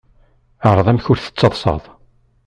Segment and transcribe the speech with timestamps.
[0.69, 1.83] Ԑreḍ amek ur tettaḍsaḍ.